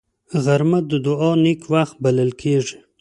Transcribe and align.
غرمه 0.43 0.79
د 0.89 0.91
دعاو 1.05 1.33
نېک 1.43 1.61
وخت 1.73 1.95
بلل 2.03 2.31
کېږي 2.41 2.77